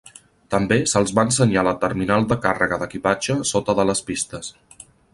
També 0.53 0.77
se'ls 0.91 1.13
va 1.19 1.25
ensenyar 1.29 1.65
la 1.69 1.75
Terminal 1.85 2.27
de 2.33 2.39
Càrrega 2.49 2.83
d'Equipatge 2.85 3.39
sota 3.55 3.81
de 3.83 3.89
les 3.93 4.07
pistes. 4.09 4.55